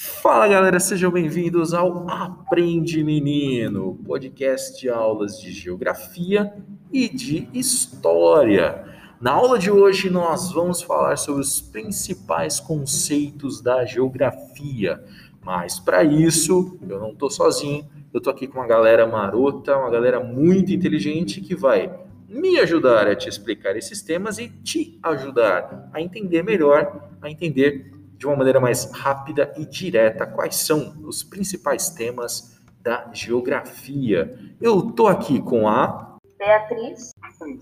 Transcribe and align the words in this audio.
Fala 0.00 0.46
galera, 0.46 0.78
sejam 0.78 1.10
bem-vindos 1.10 1.74
ao 1.74 2.08
Aprende 2.08 3.02
Menino, 3.02 3.98
podcast 4.06 4.80
de 4.80 4.88
aulas 4.88 5.40
de 5.40 5.50
geografia 5.50 6.54
e 6.92 7.08
de 7.08 7.48
história. 7.52 8.84
Na 9.20 9.32
aula 9.32 9.58
de 9.58 9.72
hoje 9.72 10.08
nós 10.08 10.52
vamos 10.52 10.80
falar 10.82 11.16
sobre 11.16 11.40
os 11.40 11.60
principais 11.60 12.60
conceitos 12.60 13.60
da 13.60 13.84
geografia. 13.84 15.02
Mas 15.44 15.80
para 15.80 16.04
isso, 16.04 16.78
eu 16.88 17.00
não 17.00 17.10
estou 17.10 17.28
sozinho, 17.28 17.84
eu 18.14 18.18
estou 18.18 18.32
aqui 18.32 18.46
com 18.46 18.60
uma 18.60 18.68
galera 18.68 19.04
marota, 19.04 19.76
uma 19.76 19.90
galera 19.90 20.20
muito 20.20 20.70
inteligente 20.70 21.40
que 21.40 21.56
vai 21.56 21.92
me 22.28 22.60
ajudar 22.60 23.08
a 23.08 23.16
te 23.16 23.28
explicar 23.28 23.76
esses 23.76 24.00
temas 24.00 24.38
e 24.38 24.48
te 24.48 24.96
ajudar 25.02 25.90
a 25.92 26.00
entender 26.00 26.44
melhor, 26.44 27.10
a 27.20 27.28
entender 27.28 27.97
de 28.18 28.26
uma 28.26 28.34
maneira 28.34 28.58
mais 28.58 28.90
rápida 28.90 29.54
e 29.56 29.64
direta 29.64 30.26
quais 30.26 30.56
são 30.56 30.96
os 31.04 31.22
principais 31.22 31.88
temas 31.88 32.58
da 32.82 33.08
geografia. 33.12 34.36
Eu 34.60 34.90
tô 34.90 35.06
aqui 35.06 35.40
com 35.40 35.68
a 35.68 36.16
Beatriz. 36.36 37.12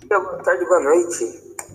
Boa 0.09 0.43
tarde, 0.43 0.65
boa 0.65 0.81
noite. 0.81 1.25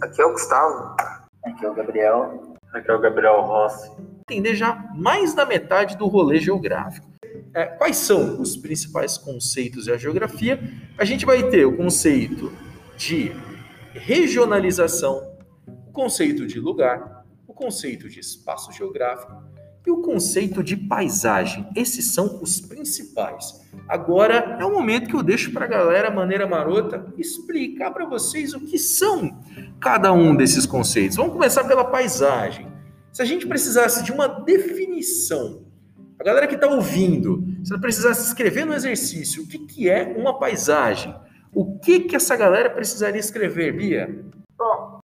Aqui 0.01 0.21
é 0.21 0.25
o 0.25 0.31
Gustavo. 0.31 0.95
Aqui 1.43 1.65
é 1.65 1.69
o 1.69 1.73
Gabriel. 1.75 2.55
Aqui 2.73 2.89
é 2.89 2.93
o 2.93 2.99
Gabriel 2.99 3.41
Rossi. 3.41 3.91
Entender 4.29 4.55
já 4.55 4.73
mais 4.95 5.35
da 5.35 5.45
metade 5.45 5.95
do 5.95 6.07
rolê 6.07 6.39
geográfico. 6.39 7.07
É, 7.53 7.65
quais 7.65 7.97
são 7.97 8.41
os 8.41 8.57
principais 8.57 9.17
conceitos 9.17 9.85
da 9.85 9.97
geografia? 9.97 10.59
A 10.97 11.05
gente 11.05 11.25
vai 11.25 11.49
ter 11.49 11.65
o 11.65 11.77
conceito 11.77 12.51
de 12.97 13.31
regionalização, 13.93 15.35
o 15.67 15.91
conceito 15.91 16.47
de 16.47 16.59
lugar, 16.59 17.20
o 17.51 17.53
conceito 17.53 18.07
de 18.07 18.21
espaço 18.21 18.71
geográfico 18.71 19.43
e 19.85 19.91
o 19.91 20.01
conceito 20.01 20.63
de 20.63 20.77
paisagem. 20.77 21.67
Esses 21.75 22.13
são 22.13 22.41
os 22.41 22.61
principais. 22.61 23.59
Agora 23.89 24.57
é 24.57 24.63
o 24.63 24.71
momento 24.71 25.09
que 25.09 25.15
eu 25.15 25.21
deixo 25.21 25.51
para 25.51 25.65
a 25.65 25.67
galera, 25.67 26.09
maneira 26.09 26.47
marota, 26.47 27.13
explicar 27.17 27.91
para 27.91 28.05
vocês 28.05 28.53
o 28.53 28.61
que 28.61 28.77
são 28.77 29.37
cada 29.81 30.13
um 30.13 30.33
desses 30.33 30.65
conceitos. 30.65 31.17
Vamos 31.17 31.33
começar 31.33 31.65
pela 31.65 31.83
paisagem. 31.83 32.67
Se 33.11 33.21
a 33.21 33.25
gente 33.25 33.45
precisasse 33.45 34.01
de 34.01 34.13
uma 34.13 34.27
definição, 34.29 35.65
a 36.17 36.23
galera 36.23 36.47
que 36.47 36.55
está 36.55 36.67
ouvindo, 36.67 37.43
se 37.65 37.73
ela 37.73 37.81
precisasse 37.81 38.27
escrever 38.27 38.65
no 38.65 38.73
exercício 38.73 39.43
o 39.43 39.47
que, 39.47 39.59
que 39.59 39.89
é 39.89 40.15
uma 40.17 40.39
paisagem, 40.39 41.13
o 41.53 41.77
que, 41.79 42.01
que 42.01 42.15
essa 42.15 42.37
galera 42.37 42.69
precisaria 42.69 43.19
escrever, 43.19 43.75
Bia? 43.75 44.23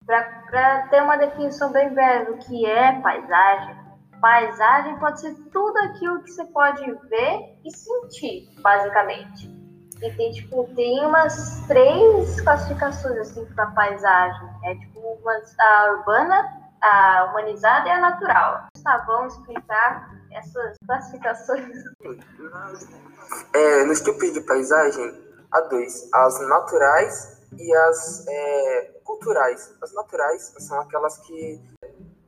Para 0.07 0.87
ter 0.89 1.03
uma 1.03 1.17
definição 1.17 1.69
bem 1.71 1.93
breve 1.93 2.31
do 2.31 2.37
que 2.37 2.65
é 2.65 2.99
paisagem, 3.01 3.75
paisagem 4.21 4.97
pode 4.99 5.19
ser 5.19 5.35
tudo 5.51 5.77
aquilo 5.79 6.23
que 6.23 6.31
você 6.31 6.45
pode 6.45 6.91
ver 7.09 7.59
e 7.65 7.71
sentir, 7.75 8.49
basicamente. 8.61 9.55
E 10.01 10.11
tem, 10.11 10.31
tipo, 10.31 10.63
tem 10.75 11.05
umas 11.05 11.65
três 11.67 12.39
classificações, 12.41 13.17
assim, 13.17 13.45
para 13.53 13.65
paisagem. 13.67 14.49
É, 14.63 14.75
tipo, 14.75 14.99
umas, 14.99 15.59
a 15.59 15.91
urbana, 15.97 16.57
a 16.81 17.25
humanizada 17.29 17.87
e 17.87 17.91
a 17.91 17.99
natural. 17.99 18.67
Tá, 18.83 19.03
vamos 19.07 19.33
explicar 19.35 20.09
essas 20.31 20.77
classificações. 20.85 21.77
É, 23.53 23.83
nos 23.85 24.01
tipos 24.01 24.31
de 24.31 24.41
paisagem, 24.41 25.21
há 25.51 25.61
dois. 25.61 26.09
As 26.13 26.47
naturais 26.47 27.36
e 27.55 27.75
as 27.75 28.25
é, 28.27 28.99
culturais. 29.03 29.73
As 29.81 29.93
naturais 29.93 30.53
são 30.59 30.79
aquelas 30.81 31.17
que 31.19 31.61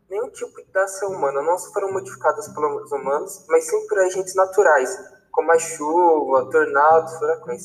nenhum 0.09 0.30
tipo 0.30 0.53
da 0.72 0.84
ação 0.84 1.09
humana 1.09 1.42
não 1.42 1.58
foram 1.58 1.92
modificadas 1.94 2.48
pelos 2.50 2.92
humanos, 2.92 3.45
mas 3.48 3.66
sim 3.66 3.88
por 3.88 4.00
agentes 4.00 4.36
naturais, 4.36 4.98
como 5.32 5.52
a 5.52 5.60
chuva, 5.60 6.49
tornados, 6.49 7.14
furacões. 7.17 7.64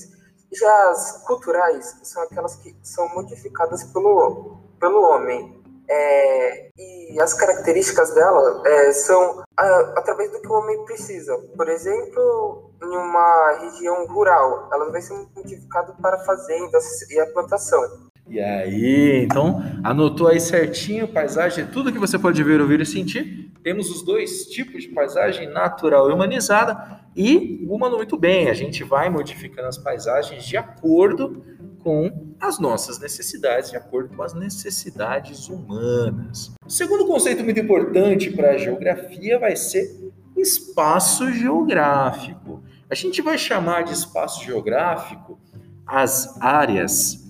Já 0.53 0.91
as 0.91 1.25
culturais 1.25 1.99
são 2.03 2.23
aquelas 2.23 2.57
que 2.57 2.77
são 2.83 3.09
modificadas 3.09 3.85
pelo, 3.85 4.59
pelo 4.79 5.03
homem. 5.03 5.64
É, 5.89 6.71
e 6.77 7.21
as 7.21 7.35
características 7.35 8.15
dela 8.15 8.63
é, 8.67 8.93
são 8.93 9.43
a, 9.57 9.81
através 9.97 10.31
do 10.33 10.41
que 10.41 10.49
o 10.49 10.55
homem 10.55 10.85
precisa. 10.85 11.37
Por 11.57 11.69
exemplo, 11.69 12.71
em 12.83 12.97
uma 12.97 13.59
região 13.61 14.07
rural, 14.07 14.69
ela 14.73 14.91
vai 14.91 15.01
ser 15.01 15.15
modificada 15.35 15.95
para 16.01 16.19
fazendas 16.25 17.03
e 17.11 17.21
a 17.21 17.27
plantação. 17.27 17.83
E 18.27 18.41
aí, 18.41 19.23
então, 19.23 19.63
anotou 19.83 20.29
aí 20.29 20.41
certinho, 20.41 21.07
paisagem, 21.07 21.67
tudo 21.67 21.93
que 21.93 21.99
você 21.99 22.19
pode 22.19 22.43
ver, 22.43 22.61
ouvir 22.61 22.81
e 22.81 22.87
sentir. 22.87 23.53
Temos 23.63 23.91
os 23.91 24.03
dois 24.03 24.47
tipos 24.47 24.83
de 24.83 24.89
paisagem, 24.89 25.49
natural 25.51 26.09
e 26.09 26.13
humanizada. 26.13 27.01
E, 27.15 27.67
uma 27.69 27.91
muito 27.91 28.17
bem, 28.17 28.49
a 28.49 28.55
gente 28.55 28.83
vai 28.83 29.11
modificando 29.11 29.69
as 29.69 29.77
paisagens 29.77 30.45
de 30.45 30.57
acordo 30.57 31.45
com 31.83 32.34
as 32.47 32.59
nossas 32.59 32.99
necessidades, 32.99 33.71
de 33.71 33.77
acordo 33.77 34.15
com 34.15 34.23
as 34.23 34.35
necessidades 34.35 35.49
humanas. 35.49 36.53
O 36.67 36.71
segundo 36.71 37.07
conceito 37.07 37.43
muito 37.43 37.61
importante 37.61 38.31
para 38.31 38.53
a 38.53 38.59
geografia 38.59 39.39
vai 39.39 39.57
ser 39.57 40.13
espaço 40.37 41.33
geográfico. 41.33 42.63
A 42.91 42.95
gente 42.95 43.23
vai 43.23 43.39
chamar 43.39 43.83
de 43.83 43.95
espaço 43.95 44.45
geográfico 44.45 45.39
as 45.87 46.41
áreas 46.41 47.25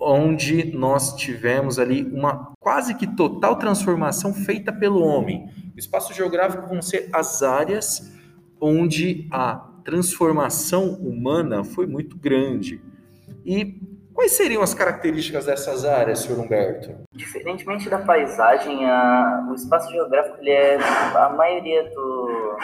onde 0.00 0.72
nós 0.76 1.14
tivemos 1.14 1.78
ali 1.78 2.02
uma 2.04 2.52
quase 2.58 2.94
que 2.94 3.06
total 3.06 3.56
transformação 3.56 4.32
feita 4.32 4.72
pelo 4.72 5.02
homem. 5.02 5.48
O 5.76 5.78
espaço 5.78 6.12
geográfico 6.12 6.66
vão 6.66 6.80
ser 6.82 7.08
as 7.12 7.42
áreas 7.42 8.10
onde 8.60 9.28
a 9.30 9.56
transformação 9.84 10.94
humana 10.94 11.62
foi 11.64 11.86
muito 11.86 12.16
grande. 12.16 12.80
E 13.44 13.80
quais 14.20 14.32
seriam 14.32 14.62
as 14.62 14.74
características 14.74 15.46
dessas 15.46 15.82
áreas, 15.82 16.18
senhor 16.18 16.38
Humberto? 16.38 16.90
Diferentemente 17.10 17.88
da 17.88 18.00
paisagem, 18.00 18.84
a, 18.84 19.48
o 19.50 19.54
espaço 19.54 19.90
geográfico 19.90 20.36
ele 20.40 20.50
é 20.50 20.76
a 20.76 21.30
maioria 21.30 21.84
do 21.84 22.56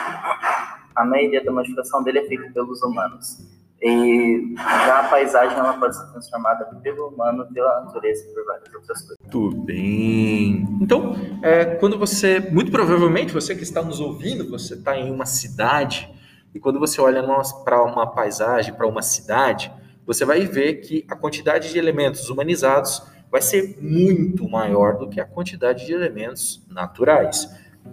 a 0.94 1.04
maioria 1.04 1.42
da 1.42 1.50
modificação 1.50 2.02
dele 2.02 2.18
é 2.18 2.26
feita 2.26 2.50
pelos 2.52 2.82
humanos. 2.82 3.38
E 3.80 4.54
já 4.58 5.00
a 5.00 5.08
paisagem 5.08 5.58
ela 5.58 5.72
pode 5.74 5.96
ser 5.96 6.04
transformada 6.12 6.66
pelo 6.82 7.08
humano, 7.08 7.46
pela 7.52 7.84
natureza 7.84 8.22
e 8.24 8.34
por 8.34 8.44
várias 8.44 8.74
outras 8.74 9.00
coisas. 9.00 9.18
Tudo 9.30 9.56
bem. 9.62 10.66
Então, 10.80 11.14
é, 11.42 11.64
quando 11.76 11.98
você, 11.98 12.38
muito 12.38 12.70
provavelmente, 12.70 13.32
você 13.32 13.54
que 13.54 13.62
está 13.62 13.82
nos 13.82 13.98
ouvindo, 13.98 14.50
você 14.50 14.74
está 14.74 14.94
em 14.96 15.10
uma 15.10 15.26
cidade, 15.26 16.10
e 16.54 16.60
quando 16.60 16.78
você 16.78 17.00
olha 17.00 17.22
para 17.64 17.82
uma 17.82 18.06
paisagem, 18.06 18.74
para 18.74 18.86
uma 18.86 19.02
cidade, 19.02 19.70
você 20.06 20.24
vai 20.24 20.46
ver 20.46 20.76
que 20.76 21.04
a 21.08 21.16
quantidade 21.16 21.72
de 21.72 21.78
elementos 21.78 22.30
humanizados 22.30 23.02
vai 23.30 23.42
ser 23.42 23.76
muito 23.80 24.48
maior 24.48 24.96
do 24.96 25.08
que 25.08 25.20
a 25.20 25.24
quantidade 25.24 25.84
de 25.84 25.92
elementos 25.92 26.64
naturais. 26.70 27.48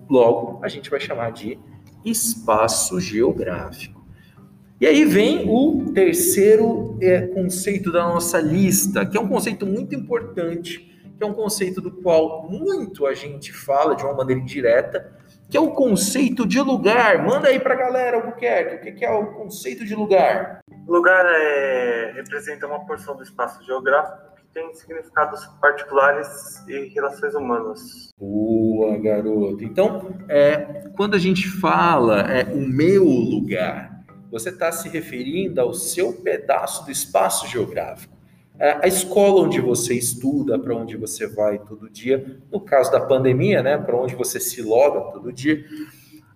Logo, 0.09 0.63
a 0.63 0.68
gente 0.68 0.90
vai 0.90 1.00
chamar 1.00 1.31
de 1.31 1.57
espaço 2.06 3.00
geográfico. 3.00 4.03
E 4.79 4.85
aí 4.85 5.06
vem 5.06 5.50
o 5.50 5.91
terceiro 5.94 6.97
é, 7.01 7.22
conceito 7.28 7.91
da 7.91 8.03
nossa 8.03 8.40
lista, 8.40 9.06
que 9.06 9.18
é 9.18 9.19
um 9.19 9.28
conceito 9.28 9.66
muito 9.66 9.95
importante, 9.95 10.92
que 11.18 11.24
é 11.24 11.25
um 11.25 11.34
conceito 11.34 11.81
do 11.81 11.91
qual 11.91 12.50
muito 12.50 13.06
a 13.06 13.13
gente 13.13 13.53
fala 13.53 13.96
de 13.96 14.03
uma 14.03 14.13
maneira 14.13 14.41
indireta, 14.41 15.13
que 15.50 15.57
é 15.57 15.59
o 15.59 15.72
conceito 15.72 16.47
de 16.47 16.59
lugar. 16.59 17.24
Manda 17.24 17.47
aí 17.47 17.59
para 17.59 17.74
a 17.74 17.78
galera, 17.78 18.18
Albuquerque, 18.18 18.90
o 18.90 18.96
que 18.96 19.06
é 19.06 19.12
o 19.12 19.34
conceito 19.34 19.85
de 19.85 19.94
lugar? 19.94 20.62
Lugar 20.88 21.25
é, 21.25 22.12
representa 22.16 22.68
uma 22.68 22.85
porção 22.85 23.16
do 23.16 23.24
espaço 23.24 23.63
geográfico 23.63 24.35
que 24.35 24.46
tem 24.53 24.74
significados 24.74 25.46
particulares 25.62 26.28
e 26.68 26.89
relações 26.94 27.36
humanas. 27.36 28.09
Boa, 28.19 28.98
garoto. 28.98 29.63
Então, 29.63 30.16
é, 30.27 30.89
quando 30.95 31.16
a 31.16 31.19
gente 31.19 31.48
fala 31.48 32.21
é, 32.21 32.44
o 32.51 32.59
meu 32.59 33.04
lugar, 33.04 34.04
você 34.31 34.50
está 34.50 34.71
se 34.71 34.89
referindo 34.89 35.62
ao 35.62 35.74
seu 35.74 36.13
pedaço 36.13 36.83
do 36.86 36.92
espaço 36.92 37.48
geográfico. 37.48 38.12
É, 38.63 38.80
a 38.81 38.88
escola 38.88 39.42
onde 39.42 39.60
você 39.60 39.94
estuda, 39.94 40.57
para 40.57 40.74
onde 40.74 40.95
você 40.95 41.27
vai 41.27 41.60
todo 41.60 41.89
dia, 41.89 42.39
no 42.50 42.62
caso 42.62 42.89
da 42.94 43.01
pandemia, 43.01 43.62
né, 43.62 43.77
para 43.77 43.94
onde 43.98 44.15
você 44.15 44.39
se 44.39 44.62
loga 44.62 45.12
todo 45.12 45.33
dia. 45.33 45.65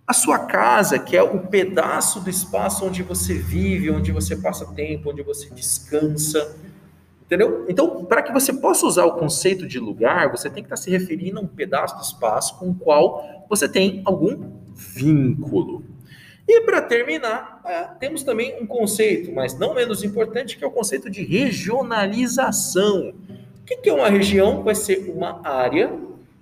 A 0.06 0.12
sua 0.12 0.40
casa, 0.40 0.98
que 0.98 1.16
é 1.16 1.22
o 1.22 1.46
pedaço 1.46 2.20
do 2.20 2.28
espaço 2.28 2.84
onde 2.84 3.02
você 3.02 3.32
vive, 3.32 3.90
onde 3.90 4.12
você 4.12 4.36
passa 4.36 4.66
tempo, 4.74 5.08
onde 5.08 5.22
você 5.22 5.48
descansa. 5.54 6.54
Entendeu? 7.24 7.64
Então, 7.66 8.04
para 8.04 8.20
que 8.20 8.30
você 8.30 8.52
possa 8.52 8.84
usar 8.84 9.06
o 9.06 9.16
conceito 9.16 9.66
de 9.66 9.78
lugar, 9.78 10.30
você 10.30 10.50
tem 10.50 10.62
que 10.62 10.66
estar 10.66 10.76
tá 10.76 10.82
se 10.82 10.90
referindo 10.90 11.38
a 11.38 11.42
um 11.42 11.46
pedaço 11.46 11.96
do 11.96 12.02
espaço 12.02 12.58
com 12.58 12.68
o 12.68 12.74
qual 12.74 13.46
você 13.48 13.66
tem 13.66 14.02
algum 14.04 14.52
vínculo. 14.74 15.82
E 16.48 16.62
para 16.62 16.80
terminar, 16.80 17.60
é, 17.66 17.82
temos 18.00 18.22
também 18.22 18.56
um 18.58 18.66
conceito, 18.66 19.30
mas 19.30 19.58
não 19.58 19.74
menos 19.74 20.02
importante, 20.02 20.56
que 20.56 20.64
é 20.64 20.66
o 20.66 20.70
conceito 20.70 21.10
de 21.10 21.22
regionalização. 21.22 23.12
O 23.60 23.64
que 23.66 23.86
é 23.86 23.92
uma 23.92 24.08
região? 24.08 24.62
Vai 24.62 24.74
ser 24.74 25.10
uma 25.10 25.46
área 25.46 25.92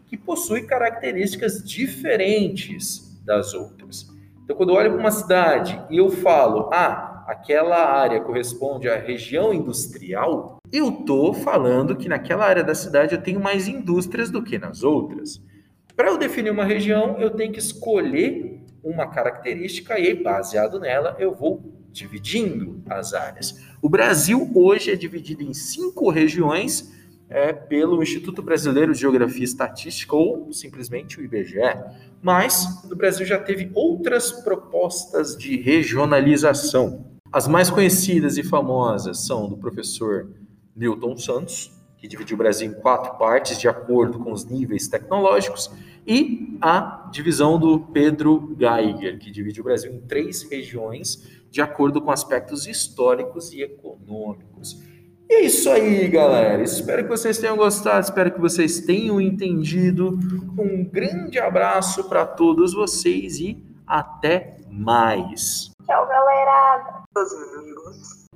que 0.06 0.16
possui 0.16 0.62
características 0.62 1.60
diferentes 1.64 3.18
das 3.24 3.52
outras. 3.52 4.06
Então, 4.44 4.54
quando 4.54 4.68
eu 4.68 4.76
olho 4.76 4.92
para 4.92 5.00
uma 5.00 5.10
cidade 5.10 5.82
e 5.90 5.96
eu 5.96 6.08
falo, 6.08 6.70
ah, 6.72 7.24
aquela 7.26 7.84
área 7.84 8.20
corresponde 8.20 8.88
à 8.88 8.96
região 8.96 9.52
industrial, 9.52 10.58
eu 10.72 11.00
estou 11.00 11.34
falando 11.34 11.96
que 11.96 12.08
naquela 12.08 12.46
área 12.46 12.62
da 12.62 12.76
cidade 12.76 13.16
eu 13.16 13.20
tenho 13.20 13.40
mais 13.40 13.66
indústrias 13.66 14.30
do 14.30 14.40
que 14.40 14.56
nas 14.56 14.84
outras. 14.84 15.42
Para 15.96 16.10
eu 16.10 16.16
definir 16.16 16.50
uma 16.50 16.64
região, 16.64 17.16
eu 17.18 17.30
tenho 17.30 17.52
que 17.52 17.58
escolher 17.58 18.55
uma 18.86 19.08
característica 19.08 19.98
e, 19.98 20.14
baseado 20.14 20.78
nela, 20.78 21.16
eu 21.18 21.34
vou 21.34 21.60
dividindo 21.90 22.80
as 22.88 23.12
áreas. 23.12 23.60
O 23.82 23.88
Brasil 23.88 24.48
hoje 24.54 24.92
é 24.92 24.94
dividido 24.94 25.42
em 25.42 25.52
cinco 25.52 26.08
regiões 26.08 26.94
é, 27.28 27.52
pelo 27.52 28.00
Instituto 28.00 28.42
Brasileiro 28.42 28.92
de 28.92 29.00
Geografia 29.00 29.40
e 29.40 29.44
Estatística 29.44 30.14
ou 30.14 30.52
simplesmente 30.52 31.18
o 31.18 31.24
IBGE. 31.24 31.58
Mas 32.22 32.84
o 32.84 32.94
Brasil 32.94 33.26
já 33.26 33.38
teve 33.38 33.70
outras 33.74 34.30
propostas 34.30 35.36
de 35.36 35.56
regionalização. 35.56 37.06
As 37.32 37.48
mais 37.48 37.68
conhecidas 37.68 38.38
e 38.38 38.44
famosas 38.44 39.26
são 39.26 39.48
do 39.48 39.56
professor 39.56 40.30
Newton 40.76 41.16
Santos, 41.16 41.72
que 41.98 42.06
dividiu 42.06 42.36
o 42.36 42.38
Brasil 42.38 42.68
em 42.68 42.74
quatro 42.74 43.18
partes 43.18 43.58
de 43.58 43.66
acordo 43.66 44.20
com 44.20 44.30
os 44.30 44.44
níveis 44.44 44.86
tecnológicos, 44.86 45.72
e 46.06 46.56
a 46.60 47.08
divisão 47.10 47.58
do 47.58 47.80
Pedro 47.80 48.56
Geiger, 48.58 49.18
que 49.18 49.30
divide 49.30 49.60
o 49.60 49.64
Brasil 49.64 49.92
em 49.92 50.00
três 50.00 50.42
regiões 50.42 51.26
de 51.50 51.60
acordo 51.60 52.00
com 52.00 52.10
aspectos 52.10 52.66
históricos 52.66 53.52
e 53.52 53.62
econômicos. 53.62 54.80
E 55.28 55.34
é 55.34 55.40
isso 55.40 55.68
aí, 55.70 56.06
galera. 56.06 56.62
Espero 56.62 57.02
que 57.02 57.08
vocês 57.08 57.38
tenham 57.38 57.56
gostado, 57.56 58.04
espero 58.04 58.30
que 58.30 58.40
vocês 58.40 58.80
tenham 58.80 59.20
entendido. 59.20 60.18
Um 60.56 60.84
grande 60.84 61.38
abraço 61.38 62.08
para 62.08 62.24
todos 62.24 62.72
vocês 62.72 63.40
e 63.40 63.60
até 63.86 64.58
mais. 64.70 65.70
Tchau, 65.84 66.06
galera. 66.06 67.02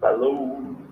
Falou! 0.00 0.89